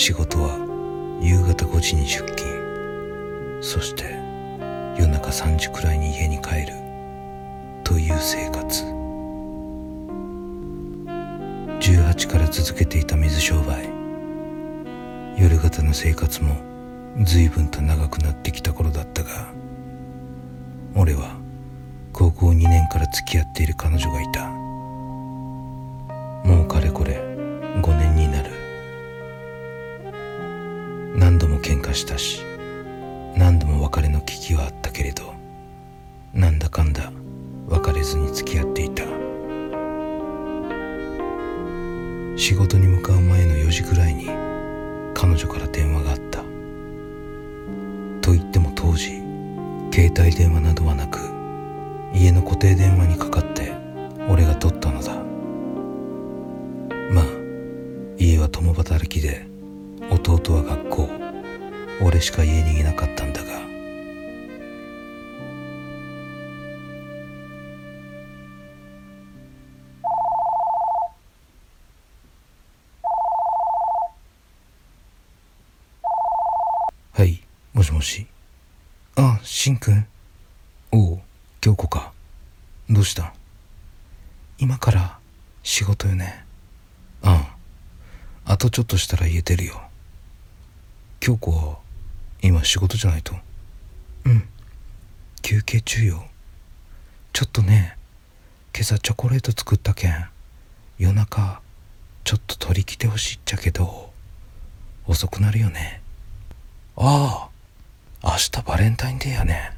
[0.00, 0.56] 仕事は
[1.20, 3.62] 夕方5時に出勤。
[3.62, 4.04] そして
[4.96, 6.72] 夜中3時くらいに家に帰る。
[7.84, 8.82] という生活。
[11.86, 13.90] 18から続けていた水商売。
[15.36, 16.56] 夜型の生活も
[17.22, 19.52] 随分と長くなってきた頃だったが
[20.96, 21.36] 俺は
[22.14, 24.48] 高校2年から付き合っている彼女がいた。
[26.48, 27.29] もうかれこれ
[31.90, 32.44] 度も喧嘩したし
[33.36, 35.34] 何度も別れの危機はあったけれど
[36.32, 37.12] なんだかんだ
[37.68, 39.04] 別れずに付き合っていた。
[42.36, 44.26] 仕事に向かう前の4時くらいに
[45.14, 46.40] 彼女から電話があった。
[48.22, 49.20] と言っても当時
[49.92, 51.18] 携帯電話などはなく
[52.12, 53.72] 家の固定電話にかかって
[54.28, 55.14] 俺が取ったのだ。
[57.12, 57.24] まあ
[58.18, 59.46] 家は共働きで
[60.10, 61.19] 弟は学校。
[62.02, 63.60] 俺しか家にいなかったんだが。
[77.12, 77.42] はい
[77.74, 78.26] もしもし。
[79.16, 80.06] あしんくん？
[80.92, 81.20] おう
[81.60, 82.12] 京子か。
[82.88, 83.34] どうした？
[84.58, 85.18] 今から
[85.62, 86.46] 仕事よね。
[87.22, 87.54] あ
[88.46, 89.82] ああとちょっとしたら家出るよ。
[91.20, 91.78] 京子は
[92.42, 93.34] 今仕事じゃないと。
[94.24, 94.48] うん。
[95.42, 96.26] 休憩中よ。
[97.32, 97.96] ちょっとね
[98.74, 100.26] 今朝チョコレート作ったけん
[100.98, 101.60] 夜中
[102.24, 104.10] ちょっと取り来てほしいっちゃけど
[105.06, 106.00] 遅くなるよね。
[106.96, 107.48] あ
[108.22, 109.72] あ明日バレンタインデーやね。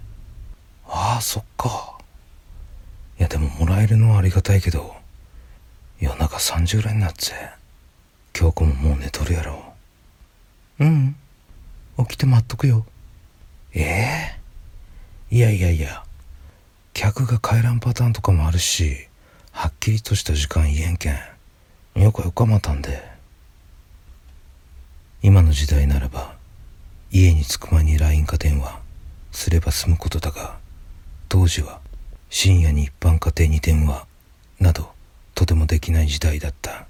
[0.86, 1.98] ああそっか。
[3.18, 4.96] いやでももらえるのはありがたいけど
[6.00, 7.32] 夜中3時ぐらいになっぜ
[8.32, 9.74] 京子ももう寝とるやろ。
[10.80, 11.16] うん
[11.98, 12.86] 起きて待っとくよ。
[13.74, 14.38] え
[15.30, 15.36] え？
[15.36, 16.04] いやいやいや。
[16.94, 19.08] 客が帰らんパターンとかもあるし
[19.50, 21.16] はっきりとした時間言えんけん。
[22.02, 23.10] よかよかまたんで。
[25.22, 26.34] 今の時代ならば
[27.10, 28.78] 家に着く前に LINE か電話
[29.30, 30.58] すれば済むことだが
[31.28, 31.80] 当時は
[32.28, 34.06] 深夜に一般家庭に電話
[34.58, 34.90] など
[35.34, 36.86] とてもできない時代だった。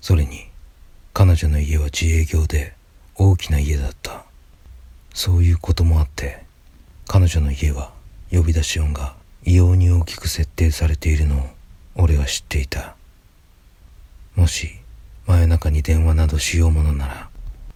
[0.00, 0.48] それに
[1.18, 2.74] 彼女の家は自営業で
[3.16, 4.24] 大きな家だった。
[5.12, 6.44] そういうこともあって
[7.08, 7.90] 彼女の家は
[8.30, 11.42] 呼び出し音が異様に大きく設定されているのを
[11.96, 12.94] 俺は知っていた。
[14.36, 14.78] もし
[15.26, 17.28] 真夜中に電話などしようものなら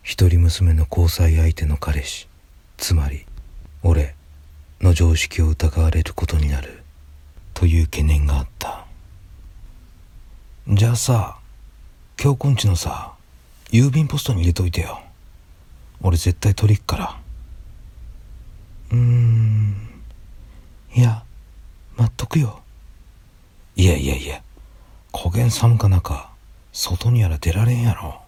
[0.05, 2.29] 一人娘の交際相手の彼氏
[2.77, 3.27] つまり
[3.83, 4.15] 俺
[4.81, 6.85] の常識を疑われることになる。
[7.55, 8.87] という懸念があった。
[10.69, 11.39] じゃあさ
[12.23, 13.15] 今日こんちのさ
[13.73, 15.01] 郵便ポストに入れといてよ。
[16.03, 17.19] 俺絶対取りっから。
[18.91, 19.75] うーん。
[20.95, 21.23] いや
[21.97, 22.61] 待っとくよ。
[23.75, 24.43] いやいやいや
[25.11, 26.29] 焦げん寒か中
[26.71, 28.21] 外にやら出られんやろ。
[28.21, 28.23] っ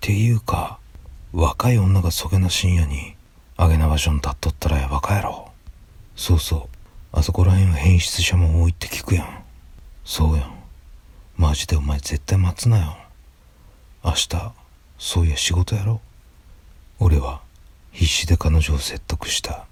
[0.00, 0.78] ていうか
[1.32, 3.14] 若い女がそげな深夜に
[3.56, 5.48] あげな場所に立っとったらやばかやろ。
[6.14, 6.68] そうそ
[7.14, 7.18] う。
[7.18, 9.42] あそこらへんは変質者も多いって聞くやん。
[10.04, 10.54] そうやん。
[11.38, 12.98] マジでお前絶対待つなよ。
[14.06, 14.52] 明日
[15.00, 16.00] そういや仕事やろ。
[17.00, 17.40] 俺は
[17.90, 19.66] 必死で彼女を説得した。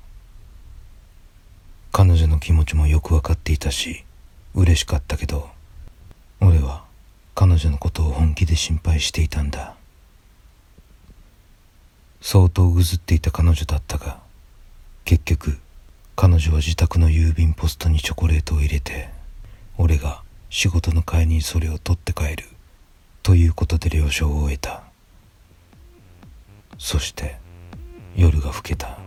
[1.92, 4.04] 彼女の気持ちもよく分かっていたし
[4.56, 5.48] 嬉しかったけど
[6.40, 6.82] 俺は
[7.36, 9.76] 彼女のことを本気で心配していたんだ。
[12.20, 14.18] 相当ぐずっていた彼女だったが
[15.04, 15.58] 結局
[16.16, 19.10] 彼女は自宅の郵便ポストにチョコレートを入れて
[19.78, 22.53] 俺が仕事の帰りにそれを取って帰る。
[23.24, 24.82] ということで了承を終えた。
[26.78, 27.36] そして
[28.14, 28.98] 夜が更けた。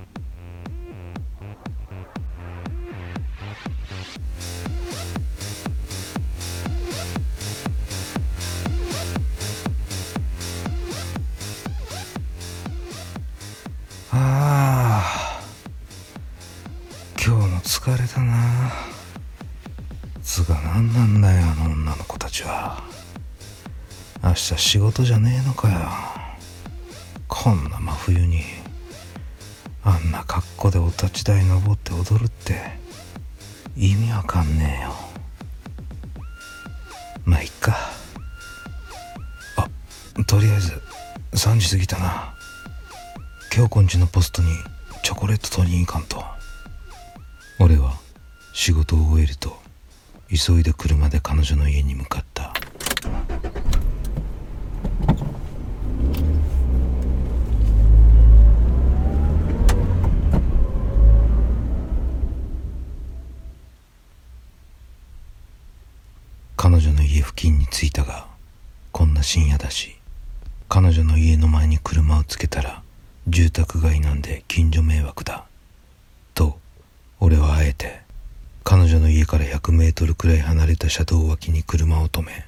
[24.38, 25.80] 日仕事じゃねえのかよ。
[27.28, 28.44] こんな真冬に。
[29.84, 32.78] あんな格好でお立ち台登って踊るって。
[33.76, 34.96] 意味わかんねえよ。
[37.26, 37.78] まあいっか。
[39.58, 40.82] あとりあえず
[41.34, 42.34] 3時過ぎたな。
[43.52, 44.50] 京子んちのポストに
[45.04, 46.24] チョコレート取りに行かんと。
[47.60, 47.94] 俺は
[48.54, 49.58] 仕事を終えると
[50.30, 52.54] 急いで車で彼女の家に向かった
[66.56, 68.28] 彼女の家付近に着いたが
[68.92, 69.98] こんな深夜だし
[70.70, 72.82] 彼女の家の前に車をつけたら
[73.28, 75.44] 住宅街なんで近所迷惑だ
[76.34, 76.58] と
[77.20, 78.00] 俺はあえて
[78.64, 82.46] 彼女の家から100メートルくらい離れた車道脇に車を止め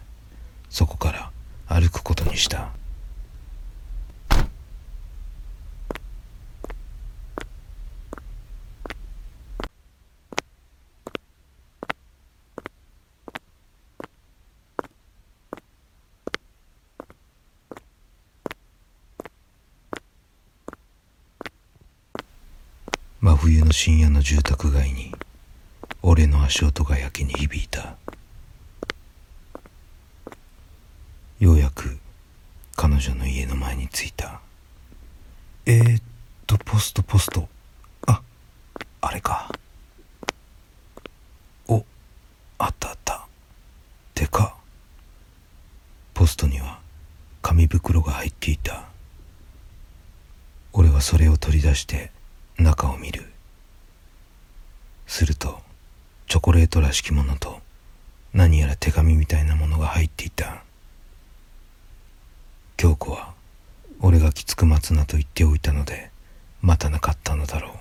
[0.69, 1.31] そこから
[1.67, 2.69] 歩くことにした。
[23.41, 25.13] 冬の深夜の住宅街に
[26.01, 27.95] 俺の足音がやけに響いた。
[31.39, 31.97] ようやく
[32.75, 34.41] 彼女の家の前に着いた。
[35.65, 36.01] えー、っ
[36.47, 37.47] とポストポスト。
[38.07, 38.21] あ
[38.99, 39.49] あれか。
[41.69, 41.85] お
[42.57, 43.25] あったあった。
[44.15, 44.57] てか。
[46.13, 46.81] ポストには
[47.41, 48.89] 紙袋が入っていた。
[50.73, 52.11] 俺はそれを取り出して
[52.61, 53.23] 中を見る
[55.07, 55.59] すると
[56.27, 57.59] チョコレートらしきものと
[58.33, 60.63] 何やら手紙みたいなものが入っていた。
[62.75, 63.35] 京子は
[64.01, 66.09] 俺がきつく待つなと言っておいたので
[66.63, 67.71] 待たなかったのだろう。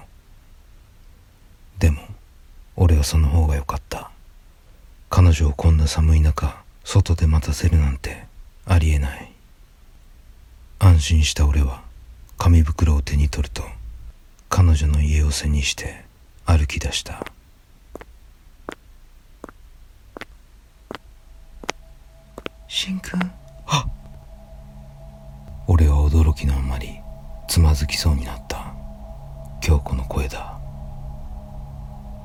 [1.79, 2.03] でも
[2.77, 4.11] 俺はその方が良かった。
[5.09, 8.27] 彼女をこんな寒い中外で待たせるなんて
[8.67, 9.33] ありえない。
[10.79, 11.85] 安心した俺は
[12.37, 13.63] 紙袋を手に取ると
[14.51, 16.05] 彼女の家を背にして
[16.45, 17.25] 歩き出した。
[27.79, 28.75] つまずきそうになった。
[29.61, 30.59] 京子の声だ。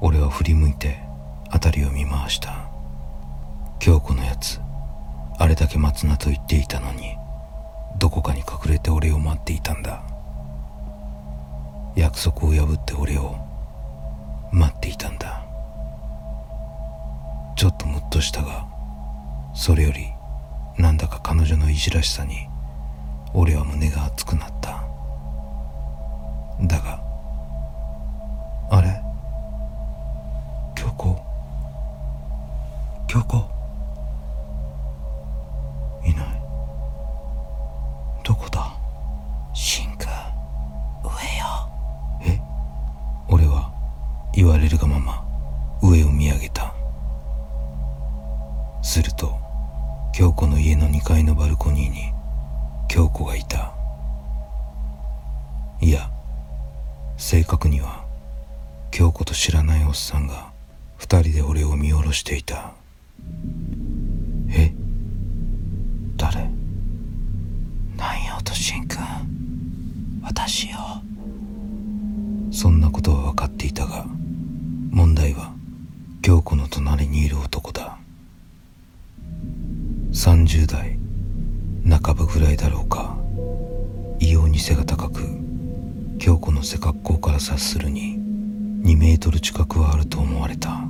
[0.02, 0.98] 俺は振り向いて
[1.52, 2.72] 辺りを見回した。
[3.78, 4.60] 京子のやつ。
[5.38, 7.16] あれだけ待つなと言っていたのに
[8.00, 10.02] どこかに隠れて俺を待っていたんだ。
[11.96, 13.36] 約束を破って俺を
[14.52, 15.46] 待っていたんだ。
[17.56, 18.66] ちょっとムッとしたが
[19.54, 20.08] それより
[20.80, 22.48] なんだか彼女のいじらしさに
[23.36, 24.83] 俺は胸が熱くなった。
[26.64, 27.00] だが
[28.70, 29.02] あれ？
[30.76, 31.20] 京子
[33.08, 33.38] 京子
[36.06, 36.26] いない。
[38.24, 38.74] どこだ？
[39.54, 41.70] しんくん上よ。
[42.24, 42.40] え？
[43.28, 43.72] 俺は
[44.34, 45.24] 言われるがまま
[45.82, 46.74] 上を見上げた。
[48.82, 49.38] すると
[50.14, 52.14] 京子の家の2階のバルコニーに
[52.88, 53.73] 京子がいた
[57.34, 58.06] 正確には
[58.92, 60.52] 京子と知らないおっさんが
[60.98, 62.76] 二人で俺を見下ろしていた。
[64.52, 64.72] え？
[66.16, 66.48] 誰？
[67.98, 70.78] なんよとしんくん私よ
[72.52, 74.06] そんなことは分かっていたが
[74.92, 75.56] 問題は
[76.22, 77.98] 京子の隣にいる男だ。
[80.12, 81.00] 30代
[81.90, 83.18] 半ばぐらいだろうか。
[84.20, 85.43] 異様に背が高く
[86.20, 88.18] 京子の背格好から察するに
[88.84, 90.82] 2メートル近くはあると思われた。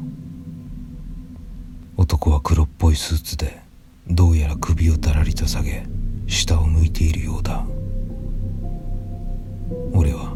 [1.98, 3.62] 男は黒っぽいスーツで
[4.08, 5.86] どうやら首をだらりと下げ
[6.28, 7.66] 下を向いているようだ。
[9.94, 10.34] 俺は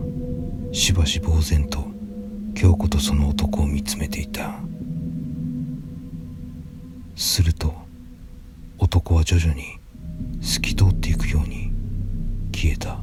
[0.71, 1.85] しばし呆然と
[2.55, 4.59] 京子とその男を見つめていた。
[7.15, 7.73] すると
[8.77, 9.79] 男は徐々に
[10.41, 11.71] 透き通っていくように
[12.53, 12.99] 消えたは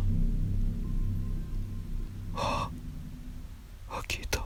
[2.35, 2.71] あ
[3.91, 4.39] あ消えた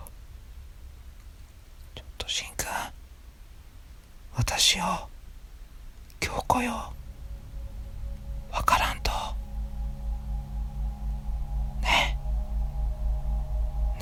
[1.94, 2.66] ちょっとしんくん
[4.68, 5.08] 私よ
[6.20, 6.92] 京子よ。
[8.52, 9.10] わからんと。
[11.80, 12.18] ね。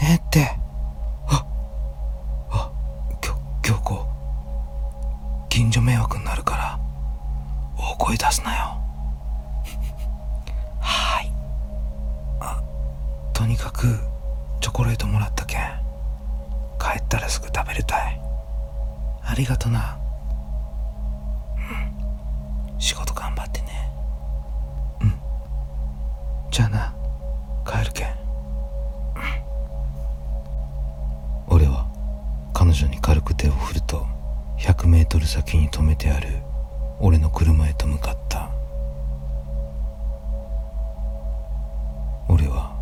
[0.01, 0.51] えねえって。
[1.29, 1.47] あ
[2.51, 2.73] あ
[3.21, 4.05] きょ京子
[5.49, 6.81] 近所迷惑になるから。
[7.79, 8.65] 大声出すなよ。
[10.81, 11.33] はーい
[13.33, 14.01] とにかく
[14.61, 15.61] チョコレートもらったけん。
[16.81, 18.21] 帰ったらすぐ食べるたい。
[19.23, 19.97] ありがとな。
[22.79, 23.91] 仕事頑張ってね。
[25.01, 25.15] うん。
[26.51, 26.95] じゃあな
[27.67, 28.15] 帰るけん、うん、
[31.49, 31.87] 俺は
[32.53, 34.07] 彼女に軽く手を振ると
[34.59, 36.29] 100メートル先に止めてある
[37.01, 38.51] 俺の車へと向かった。
[42.29, 42.75] 俺は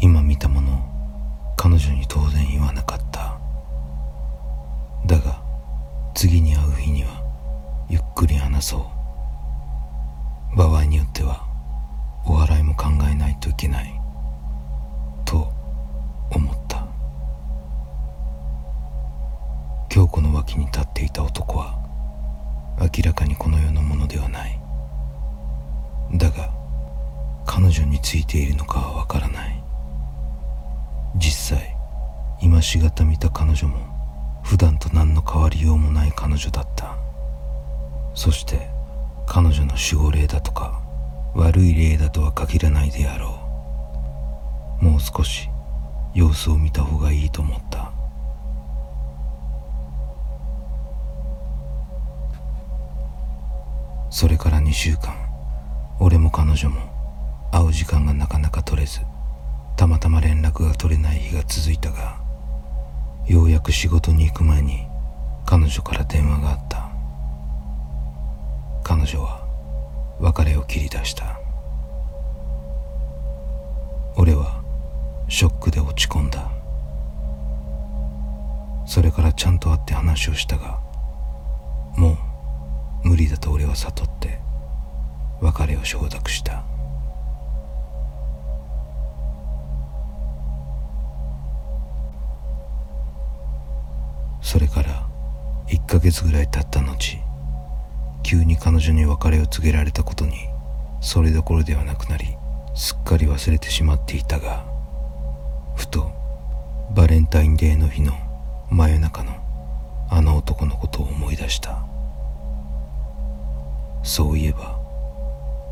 [0.00, 0.78] 今見たものを
[1.56, 3.38] 彼女に当然言わなかった。
[5.06, 5.42] だが
[6.14, 7.22] 次に会う日には
[7.88, 8.99] ゆっくり話そう。
[10.60, 11.46] 場合によっては
[12.26, 13.98] お笑いも考えないといけない
[15.24, 15.50] と
[16.30, 16.86] 思った。
[19.88, 21.78] 京子の脇に立っていた男は
[22.78, 24.60] 明らかにこの世のものではない。
[26.12, 26.50] だが
[27.46, 29.64] 彼女についているのかはわからない。
[31.16, 31.74] 実際
[32.42, 33.78] 今しがた見た彼女も
[34.42, 36.98] 普段と何の変わりようもない彼女だった。
[38.14, 38.78] そして
[39.32, 40.82] 彼女の守護霊だとか
[41.36, 43.38] 悪い霊だとは限らないであろ
[44.82, 44.84] う。
[44.84, 45.48] もう少し
[46.12, 47.92] 様子を見た方がいいと思った。
[54.10, 55.14] それから2週間
[56.00, 56.80] 俺も彼女も
[57.52, 58.98] 会う時間がなかなか取れず
[59.76, 62.18] たまたま連絡が取れない日が続いたが
[63.28, 64.88] ようやく仕事に行く前に
[65.46, 66.79] 彼女から電話があった。
[68.90, 69.46] 彼女は
[70.18, 71.38] 別れを切り出した。
[74.16, 74.64] 俺は
[75.28, 76.50] ショックで落ち込んだ。
[78.86, 80.80] それからちゃんと会って話をしたが
[81.96, 82.18] も
[83.04, 84.40] う無理だと俺は悟って
[85.40, 86.64] 別れを承諾した。
[94.42, 95.06] それから
[95.68, 97.29] 1ヶ月ぐらい経った後
[98.30, 100.34] 急に彼女に別れを告げられたことに
[101.00, 102.36] それどころではなくなり
[102.76, 104.64] すっかり忘れてしまっていたが
[105.74, 106.12] ふと
[106.94, 108.12] バレンタインデーの日の
[108.70, 109.32] 真夜中の
[110.08, 111.84] あの男のことを思い出した。
[114.04, 114.78] そういえば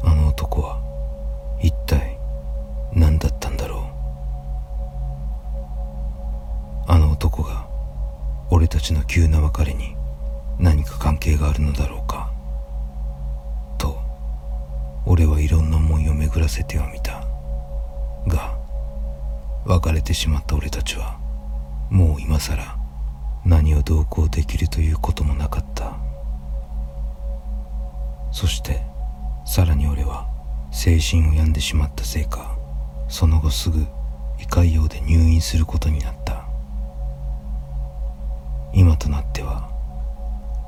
[0.02, 0.80] あの男は
[1.62, 2.18] 一体
[2.92, 3.88] 何だったんだろ
[6.88, 6.90] う。
[6.90, 7.68] あの男が
[8.50, 9.94] 俺たちの急な別れに
[10.58, 12.07] 何か関係があるのだろうか。
[16.48, 17.22] らせてはみた。
[18.26, 18.58] が
[19.66, 21.18] 別れてしまった俺たちは
[21.90, 22.76] もう今さら
[23.44, 25.94] 何を同行できるということもなかった。
[28.32, 28.80] そして
[29.46, 30.26] さらに俺は
[30.72, 32.56] 精神を病んでしまったせいか
[33.08, 33.80] その後すぐ
[34.38, 36.46] 胃潰瘍で入院することになった。
[38.72, 39.68] 今となっては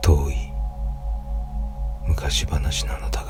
[0.02, 0.34] 遠い
[2.06, 3.29] 昔話なのだが